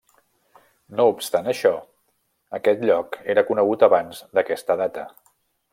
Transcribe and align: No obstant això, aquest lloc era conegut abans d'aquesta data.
No 0.99 1.05
obstant 1.09 1.49
això, 1.51 1.73
aquest 2.59 2.83
lloc 2.91 3.19
era 3.35 3.47
conegut 3.53 3.87
abans 3.89 4.27
d'aquesta 4.39 4.81
data. 4.85 5.07